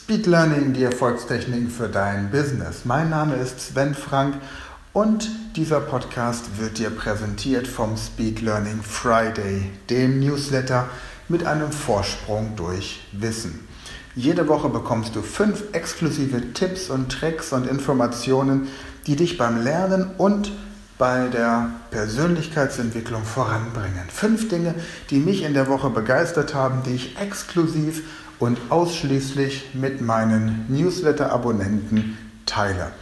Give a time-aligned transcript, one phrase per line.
[0.00, 2.84] Speed Learning, die Erfolgstechniken für dein Business.
[2.84, 4.36] Mein Name ist Sven Frank
[4.92, 10.88] und dieser Podcast wird dir präsentiert vom Speed Learning Friday, dem Newsletter
[11.28, 13.66] mit einem Vorsprung durch Wissen.
[14.14, 18.68] Jede Woche bekommst du fünf exklusive Tipps und Tricks und Informationen,
[19.06, 20.52] die dich beim Lernen und
[20.96, 24.08] bei der Persönlichkeitsentwicklung voranbringen.
[24.08, 24.74] Fünf Dinge,
[25.10, 28.02] die mich in der Woche begeistert haben, die ich exklusiv
[28.38, 32.92] und ausschließlich mit meinen Newsletter-Abonnenten teile.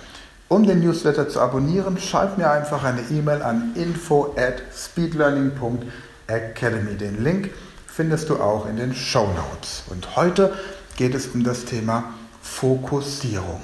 [0.49, 6.95] Um den Newsletter zu abonnieren, schreib mir einfach eine E-Mail an info at speedlearning.academy.
[6.95, 7.51] Den Link
[7.87, 9.83] findest du auch in den Show Notes.
[9.89, 10.55] Und heute
[10.97, 13.63] geht es um das Thema Fokussierung.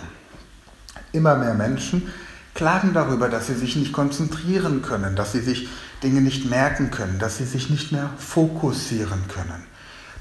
[1.13, 2.11] Immer mehr Menschen
[2.55, 5.69] klagen darüber, dass sie sich nicht konzentrieren können, dass sie sich
[6.03, 9.72] Dinge nicht merken können, dass sie sich nicht mehr fokussieren können.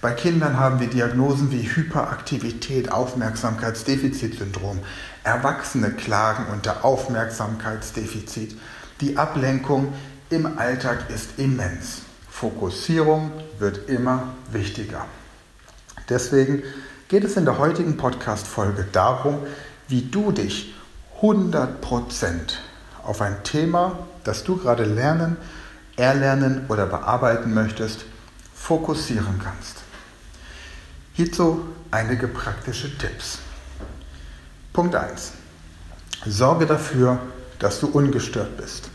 [0.01, 4.79] Bei Kindern haben wir Diagnosen wie Hyperaktivität, Aufmerksamkeitsdefizitsyndrom.
[5.23, 8.57] Erwachsene klagen unter Aufmerksamkeitsdefizit.
[8.99, 9.93] Die Ablenkung
[10.31, 12.01] im Alltag ist immens.
[12.27, 15.05] Fokussierung wird immer wichtiger.
[16.09, 16.63] Deswegen
[17.07, 19.37] geht es in der heutigen Podcast-Folge darum,
[19.87, 20.73] wie du dich
[21.21, 21.67] 100%
[23.03, 25.37] auf ein Thema, das du gerade lernen,
[25.95, 28.05] erlernen oder bearbeiten möchtest,
[28.55, 29.80] fokussieren kannst.
[31.13, 33.39] Hierzu einige praktische Tipps.
[34.71, 35.33] Punkt 1.
[36.25, 37.19] Sorge dafür,
[37.59, 38.89] dass du ungestört bist.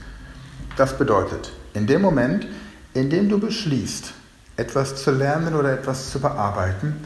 [0.78, 2.47] Das bedeutet, in dem Moment,
[2.95, 4.14] in dem du beschließt,
[4.56, 6.97] etwas zu lernen oder etwas zu bearbeiten,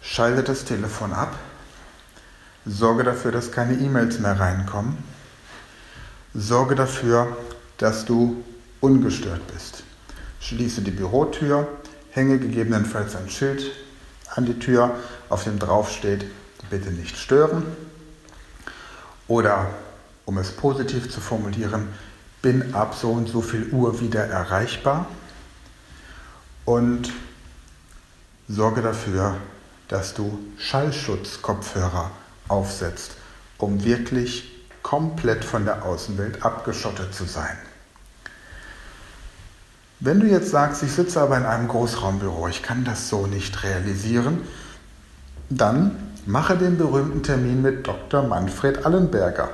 [0.00, 1.34] schalte das Telefon ab,
[2.64, 4.98] sorge dafür, dass keine E-Mails mehr reinkommen,
[6.32, 7.36] sorge dafür,
[7.78, 8.44] dass du
[8.80, 9.82] ungestört bist.
[10.38, 11.66] Schließe die Bürotür,
[12.12, 13.72] hänge gegebenenfalls ein Schild
[14.34, 14.94] an die Tür,
[15.28, 16.26] auf dem drauf steht,
[16.70, 17.64] bitte nicht stören.
[19.28, 19.68] Oder
[20.24, 21.88] um es positiv zu formulieren,
[22.42, 25.06] bin ab so und so viel Uhr wieder erreichbar
[26.64, 27.12] und
[28.48, 29.36] sorge dafür,
[29.88, 32.10] dass du Schallschutzkopfhörer
[32.48, 33.12] aufsetzt,
[33.58, 34.50] um wirklich
[34.82, 37.56] komplett von der Außenwelt abgeschottet zu sein.
[40.00, 43.62] Wenn du jetzt sagst, ich sitze aber in einem Großraumbüro, ich kann das so nicht
[43.62, 44.42] realisieren,
[45.50, 45.96] dann
[46.26, 48.22] mache den berühmten Termin mit Dr.
[48.22, 49.50] Manfred Allenberger.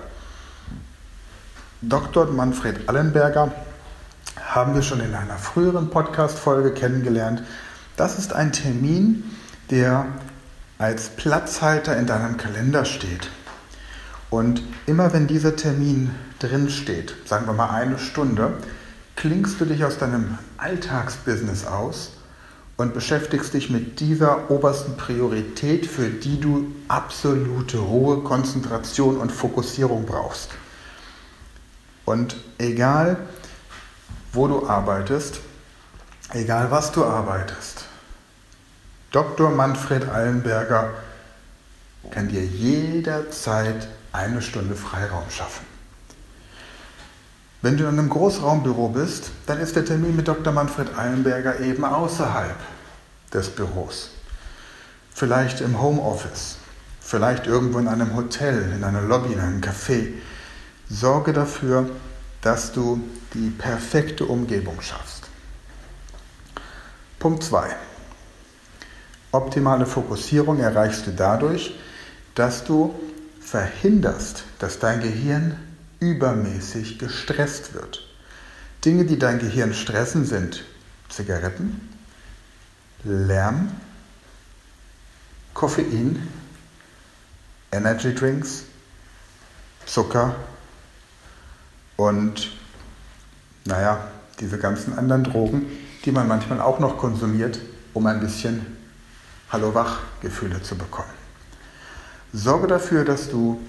[1.82, 2.26] Dr.
[2.26, 3.52] Manfred Allenberger
[4.42, 7.42] haben wir schon in einer früheren Podcast-Folge kennengelernt.
[7.96, 9.24] Das ist ein Termin,
[9.70, 10.06] der
[10.78, 13.30] als Platzhalter in deinem Kalender steht.
[14.30, 18.54] Und immer wenn dieser Termin drin steht, sagen wir mal eine Stunde,
[19.16, 22.12] klingst du dich aus deinem Alltagsbusiness aus
[22.76, 30.06] und beschäftigst dich mit dieser obersten Priorität, für die du absolute Ruhe, Konzentration und Fokussierung
[30.06, 30.50] brauchst.
[32.06, 33.18] Und egal,
[34.32, 35.40] wo du arbeitest,
[36.32, 37.84] egal was du arbeitest,
[39.12, 39.50] Dr.
[39.50, 40.90] Manfred Allenberger
[42.10, 45.69] kann dir jederzeit eine Stunde Freiraum schaffen.
[47.62, 50.52] Wenn du in einem Großraumbüro bist, dann ist der Termin mit Dr.
[50.52, 52.56] Manfred Eilenberger eben außerhalb
[53.34, 54.10] des Büros.
[55.14, 56.56] Vielleicht im Homeoffice,
[57.00, 60.14] vielleicht irgendwo in einem Hotel, in einer Lobby, in einem Café.
[60.88, 61.90] Sorge dafür,
[62.40, 63.02] dass du
[63.34, 65.28] die perfekte Umgebung schaffst.
[67.18, 67.68] Punkt 2.
[69.32, 71.78] Optimale Fokussierung erreichst du dadurch,
[72.34, 72.94] dass du
[73.40, 75.56] verhinderst, dass dein Gehirn
[76.00, 78.06] übermäßig gestresst wird.
[78.84, 80.64] Dinge, die dein Gehirn stressen, sind
[81.08, 81.88] Zigaretten,
[83.04, 83.70] Lärm,
[85.54, 86.26] Koffein,
[87.70, 88.64] Energy Drinks,
[89.84, 90.34] Zucker
[91.96, 92.50] und
[93.64, 94.08] naja,
[94.40, 95.66] diese ganzen anderen Drogen,
[96.04, 97.60] die man manchmal auch noch konsumiert,
[97.92, 98.64] um ein bisschen
[99.50, 101.10] Hallo-Wach-Gefühle zu bekommen.
[102.32, 103.60] Sorge dafür, dass du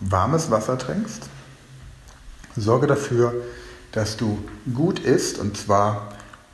[0.00, 1.22] warmes Wasser trinkst,
[2.60, 3.34] Sorge dafür,
[3.92, 4.38] dass du
[4.74, 6.10] gut isst und zwar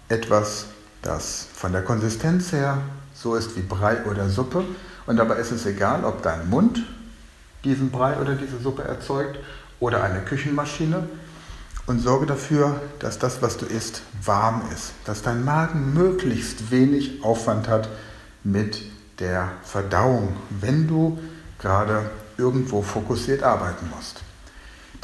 [0.08, 0.66] etwas,
[1.02, 2.78] das von der Konsistenz her
[3.14, 4.64] so ist wie Brei oder Suppe.
[5.06, 6.82] Und dabei ist es egal, ob dein Mund
[7.64, 9.38] diesen Brei oder diese Suppe erzeugt
[9.80, 11.08] oder eine Küchenmaschine.
[11.86, 14.92] Und sorge dafür, dass das, was du isst, warm ist.
[15.04, 17.90] Dass dein Magen möglichst wenig Aufwand hat
[18.42, 18.82] mit
[19.18, 21.18] der Verdauung, wenn du
[21.58, 24.23] gerade irgendwo fokussiert arbeiten musst.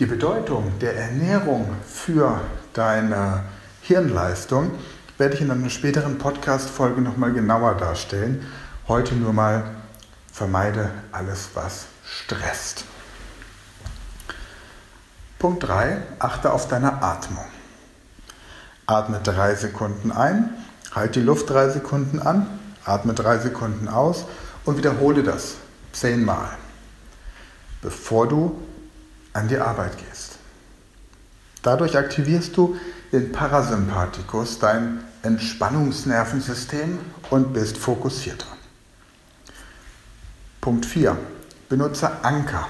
[0.01, 2.41] Die Bedeutung der Ernährung für
[2.73, 3.45] deine
[3.83, 4.71] Hirnleistung
[5.19, 8.47] werde ich in einer späteren Podcast-Folge nochmal genauer darstellen.
[8.89, 9.63] Heute nur mal
[10.33, 12.87] Vermeide alles, was stresst.
[15.39, 15.99] Punkt 3.
[16.19, 17.45] Achte auf deine Atmung.
[18.87, 20.49] Atme drei Sekunden ein,
[20.93, 22.47] halt die Luft drei Sekunden an,
[22.87, 24.25] atme drei Sekunden aus
[24.65, 25.57] und wiederhole das
[25.93, 26.49] zehnmal,
[27.83, 28.59] bevor du
[29.33, 30.39] an die Arbeit gehst.
[31.63, 32.77] Dadurch aktivierst du
[33.13, 36.99] den Parasympathikus, dein Entspannungsnervensystem
[37.31, 38.47] und bist fokussierter.
[40.61, 41.17] Punkt 4.
[41.69, 42.67] Benutze Anker.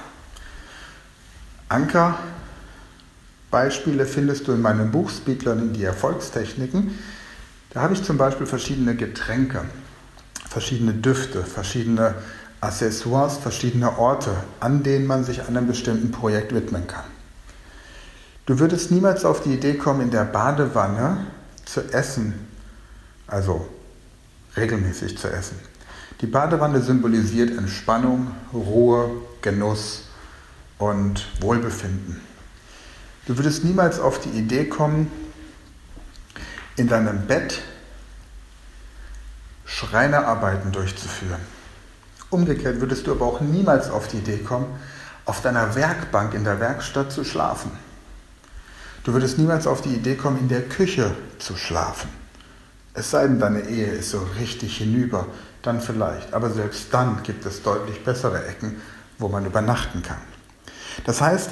[1.68, 2.18] Anker
[3.50, 6.98] Beispiele findest du in meinem Buch Speed Learning die Erfolgstechniken.
[7.70, 9.64] Da habe ich zum Beispiel verschiedene Getränke,
[10.48, 12.14] verschiedene Düfte, verschiedene
[12.60, 17.04] Accessoires, verschiedene Orte, an denen man sich einem bestimmten Projekt widmen kann.
[18.46, 21.26] Du würdest niemals auf die Idee kommen, in der Badewanne
[21.64, 22.34] zu essen,
[23.26, 23.66] also
[24.56, 25.58] regelmäßig zu essen.
[26.20, 29.10] Die Badewanne symbolisiert Entspannung, Ruhe,
[29.40, 30.02] Genuss
[30.78, 32.20] und Wohlbefinden.
[33.26, 35.10] Du würdest niemals auf die Idee kommen,
[36.76, 37.62] in deinem Bett
[39.64, 41.40] Schreinerarbeiten durchzuführen.
[42.30, 44.66] Umgekehrt würdest du aber auch niemals auf die Idee kommen,
[45.24, 47.72] auf deiner Werkbank in der Werkstatt zu schlafen.
[49.04, 52.08] Du würdest niemals auf die Idee kommen, in der Küche zu schlafen.
[52.94, 55.26] Es sei denn, deine Ehe ist so richtig hinüber,
[55.62, 56.32] dann vielleicht.
[56.32, 58.80] Aber selbst dann gibt es deutlich bessere Ecken,
[59.18, 60.20] wo man übernachten kann.
[61.04, 61.50] Das heißt,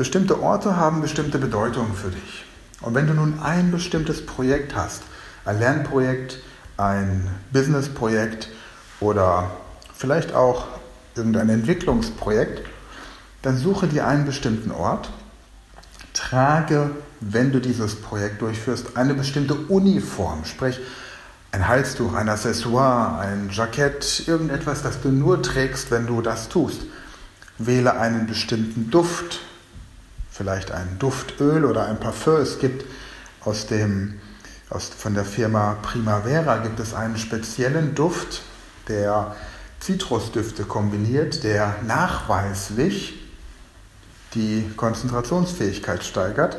[0.00, 2.46] Bestimmte Orte haben bestimmte Bedeutungen für dich.
[2.80, 5.02] Und wenn du nun ein bestimmtes Projekt hast,
[5.44, 6.38] ein Lernprojekt,
[6.78, 8.48] ein Businessprojekt
[9.00, 9.50] oder
[10.00, 10.64] vielleicht auch
[11.14, 12.66] irgendein Entwicklungsprojekt,
[13.42, 15.10] dann suche dir einen bestimmten Ort,
[16.14, 20.80] trage, wenn du dieses Projekt durchführst, eine bestimmte Uniform, sprich
[21.52, 26.80] ein Halstuch, ein Accessoire, ein Jackett, irgendetwas, das du nur trägst, wenn du das tust.
[27.58, 29.40] Wähle einen bestimmten Duft,
[30.30, 32.36] vielleicht ein Duftöl oder ein Parfum.
[32.36, 32.86] Es gibt
[33.44, 34.18] aus dem,
[34.70, 38.40] aus, von der Firma Primavera gibt es einen speziellen Duft,
[38.88, 39.36] der
[39.80, 43.18] Zitrusdüfte kombiniert, der nachweislich
[44.34, 46.58] die Konzentrationsfähigkeit steigert.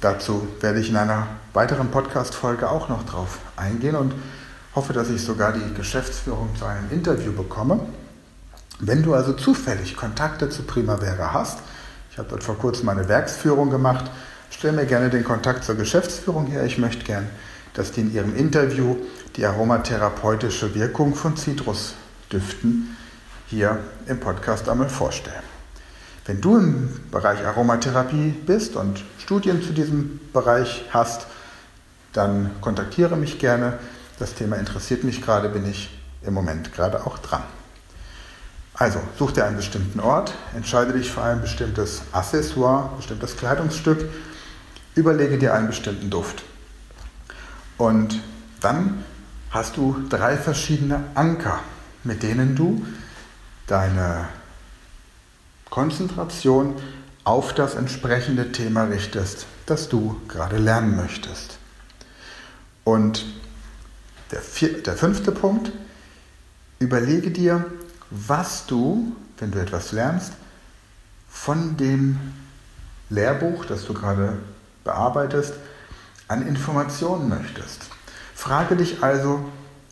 [0.00, 4.14] Dazu werde ich in einer weiteren Podcast-Folge auch noch drauf eingehen und
[4.74, 7.80] hoffe, dass ich sogar die Geschäftsführung zu einem Interview bekomme.
[8.78, 11.60] Wenn du also zufällig Kontakte zu Primavera hast,
[12.10, 14.10] ich habe dort vor kurzem eine Werksführung gemacht.
[14.50, 16.64] Stell mir gerne den Kontakt zur Geschäftsführung her.
[16.64, 17.28] Ich möchte gern,
[17.74, 18.96] dass die in ihrem Interview
[19.36, 21.36] die aromatherapeutische Wirkung von
[22.30, 22.96] Zitrusdüften
[23.48, 25.42] hier im Podcast einmal vorstellen.
[26.24, 31.26] Wenn du im Bereich Aromatherapie bist und Studien zu diesem Bereich hast,
[32.12, 33.78] dann kontaktiere mich gerne.
[34.18, 37.44] Das Thema interessiert mich gerade, bin ich im Moment gerade auch dran.
[38.74, 44.08] Also such dir einen bestimmten Ort, entscheide dich für ein bestimmtes Accessoire, bestimmtes Kleidungsstück,
[44.96, 46.42] überlege dir einen bestimmten Duft.
[47.78, 48.20] Und
[48.60, 49.04] dann
[49.50, 51.60] hast du drei verschiedene Anker,
[52.06, 52.86] mit denen du
[53.66, 54.28] deine
[55.70, 56.76] Konzentration
[57.24, 61.58] auf das entsprechende Thema richtest, das du gerade lernen möchtest.
[62.84, 63.26] Und
[64.30, 65.72] der, vier, der fünfte Punkt,
[66.78, 67.64] überlege dir,
[68.10, 70.34] was du, wenn du etwas lernst,
[71.28, 72.18] von dem
[73.10, 74.38] Lehrbuch, das du gerade
[74.84, 75.54] bearbeitest,
[76.28, 77.82] an Informationen möchtest.
[78.34, 79.44] Frage dich also,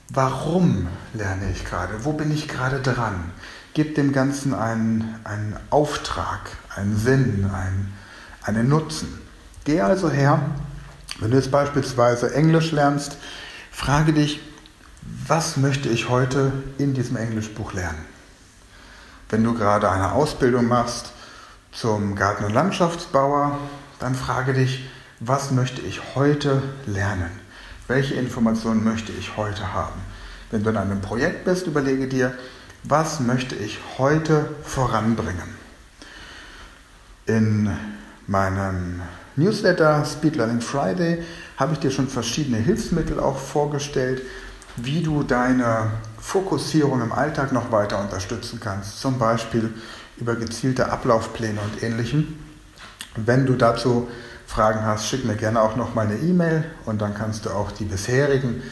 [0.08, 2.04] warum lerne ich gerade?
[2.04, 3.32] Wo bin ich gerade dran?
[3.75, 7.92] Gib dem Ganzen einen, einen Auftrag, einen Sinn, einen,
[8.42, 9.20] einen Nutzen.
[9.64, 10.40] Geh also her,
[11.18, 13.16] wenn du jetzt beispielsweise Englisch lernst,
[13.70, 14.40] frage dich,
[15.26, 18.04] was möchte ich heute in diesem Englischbuch lernen?
[19.28, 21.12] Wenn du gerade eine Ausbildung machst
[21.73, 23.58] zum Garten- und Landschaftsbauer,
[23.99, 24.88] dann frage dich,
[25.20, 27.44] was möchte ich heute lernen?
[27.87, 30.00] Welche Informationen möchte ich heute haben?
[30.50, 32.33] Wenn du in einem Projekt bist, überlege dir,
[32.83, 35.55] was möchte ich heute voranbringen?
[37.26, 37.71] In
[38.26, 39.03] meinem
[39.37, 41.23] Newsletter Speed Learning Friday
[41.59, 44.23] habe ich dir schon verschiedene Hilfsmittel auch vorgestellt,
[44.76, 49.75] wie du deine Fokussierung im Alltag noch weiter unterstützen kannst, zum Beispiel
[50.17, 52.38] über gezielte Ablaufpläne und ähnlichem.
[53.14, 54.09] Wenn du dazu
[54.54, 57.73] Fragen hast, schick mir gerne auch noch mal eine E-Mail und dann kannst du auch
[57.73, 58.62] die bisherigen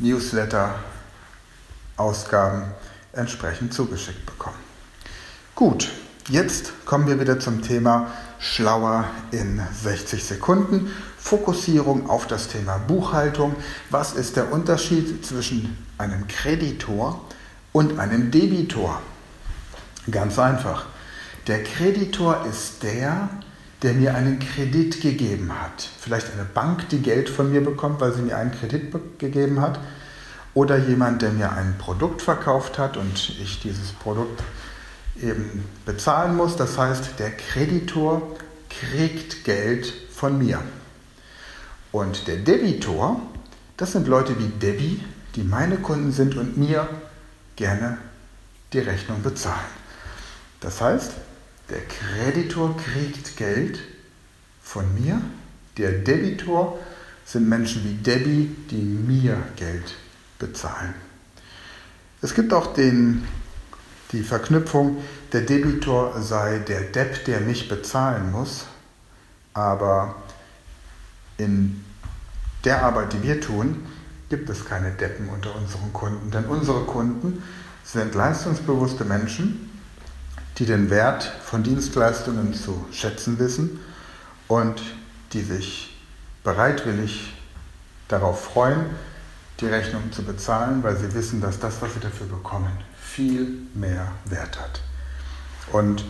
[0.00, 2.64] Newsletter-Ausgaben
[3.12, 4.58] entsprechend zugeschickt bekommen.
[5.54, 5.92] Gut,
[6.28, 10.90] jetzt kommen wir wieder zum Thema Schlauer in 60 Sekunden.
[11.18, 13.54] Fokussierung auf das Thema Buchhaltung.
[13.90, 17.24] Was ist der Unterschied zwischen einem Kreditor
[17.72, 19.00] und einem Debitor.
[20.10, 20.86] Ganz einfach.
[21.46, 23.28] Der Kreditor ist der, der
[23.90, 25.88] mir einen Kredit gegeben hat.
[25.98, 29.80] Vielleicht eine Bank, die Geld von mir bekommt, weil sie mir einen Kredit gegeben hat.
[30.54, 34.42] Oder jemand, der mir ein Produkt verkauft hat und ich dieses Produkt
[35.20, 36.56] eben bezahlen muss.
[36.56, 38.36] Das heißt, der Kreditor
[38.68, 40.60] kriegt Geld von mir.
[41.90, 43.20] Und der Debitor,
[43.76, 45.02] das sind Leute wie Debbie,
[45.34, 46.88] die meine Kunden sind und mir
[47.56, 47.98] gerne
[48.72, 49.58] die Rechnung bezahlen.
[50.60, 51.12] Das heißt,
[51.70, 53.80] der Kreditor kriegt Geld
[54.62, 55.20] von mir,
[55.78, 56.78] der Debitor
[57.24, 59.94] sind Menschen wie Debbie, die mir Geld
[60.38, 60.94] bezahlen.
[62.20, 63.26] Es gibt auch den,
[64.12, 64.98] die Verknüpfung,
[65.32, 68.66] der Debitor sei der Depp, der mich bezahlen muss,
[69.54, 70.16] aber
[71.38, 71.84] in
[72.64, 73.86] der Arbeit, die wir tun,
[74.28, 77.42] gibt es keine Deppen unter unseren Kunden, denn unsere Kunden
[77.84, 79.71] sind leistungsbewusste Menschen,
[80.58, 83.80] die den Wert von Dienstleistungen zu schätzen wissen
[84.48, 84.82] und
[85.32, 85.96] die sich
[86.44, 87.34] bereitwillig
[88.08, 88.86] darauf freuen,
[89.60, 94.12] die Rechnung zu bezahlen, weil sie wissen, dass das, was sie dafür bekommen, viel mehr
[94.24, 94.80] Wert hat.
[95.70, 96.04] Und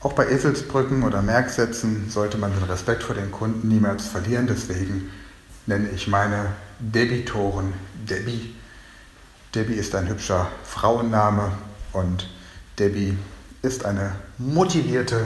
[0.00, 4.48] auch bei Eselsbrücken oder Merksätzen sollte man den Respekt vor den Kunden niemals verlieren.
[4.48, 5.10] Deswegen
[5.66, 6.46] nenne ich meine
[6.80, 8.54] Debitoren Debbie.
[9.54, 11.52] Debbie ist ein hübscher Frauenname
[11.92, 12.28] und
[12.78, 13.16] Debbie
[13.62, 15.24] ist eine motivierte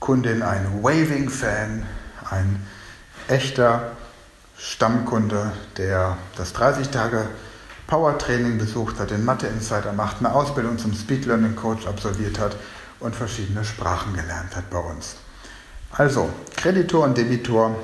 [0.00, 1.84] Kundin, ein Waving-Fan,
[2.30, 2.66] ein
[3.28, 3.92] echter
[4.58, 7.26] Stammkunde, der das 30 Tage
[7.86, 12.38] Power Training besucht hat, den Mathe Insider macht, eine Ausbildung zum Speed Learning Coach absolviert
[12.38, 12.56] hat
[13.00, 15.16] und verschiedene Sprachen gelernt hat bei uns.
[15.92, 17.76] Also, Kreditor und Debitor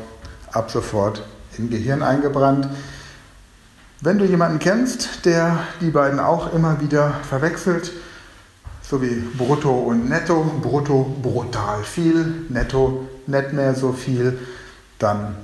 [0.52, 1.22] ab sofort
[1.58, 2.68] im Gehirn eingebrannt.
[4.00, 7.92] Wenn du jemanden kennst, der die beiden auch immer wieder verwechselt,
[8.90, 14.36] so wie Brutto und Netto, Brutto brutal viel, Netto nicht mehr so viel,
[14.98, 15.36] dann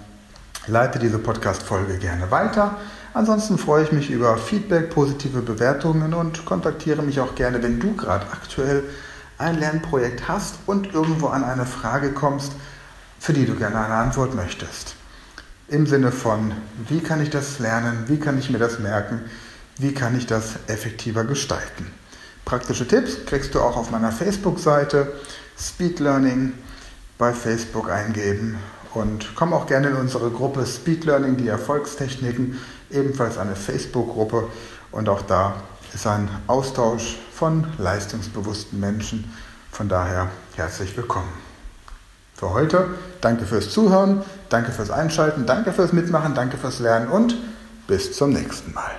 [0.67, 2.77] leite diese Podcast-Folge gerne weiter.
[3.15, 7.95] Ansonsten freue ich mich über Feedback, positive Bewertungen und kontaktiere mich auch gerne, wenn du
[7.95, 8.83] gerade aktuell
[9.39, 12.51] ein Lernprojekt hast und irgendwo an eine Frage kommst,
[13.21, 14.97] für die du gerne eine Antwort möchtest.
[15.69, 16.53] Im Sinne von,
[16.89, 19.21] wie kann ich das lernen, wie kann ich mir das merken,
[19.79, 21.93] wie kann ich das effektiver gestalten.
[22.47, 25.13] Praktische Tipps kriegst du auch auf meiner Facebook-Seite
[25.59, 26.53] Speed Learning
[27.19, 28.57] bei Facebook eingeben
[28.95, 32.57] und komm auch gerne in unsere Gruppe Speed Learning, die Erfolgstechniken,
[32.91, 34.49] ebenfalls eine Facebook-Gruppe
[34.93, 35.57] und auch da
[35.93, 39.29] ist ein Austausch von leistungsbewussten Menschen.
[39.73, 41.33] Von daher herzlich willkommen.
[42.37, 42.91] Für heute
[43.23, 47.37] danke fürs Zuhören, danke fürs Einschalten, danke fürs Mitmachen, danke fürs Lernen und
[47.89, 48.93] bis zum nächsten Mal.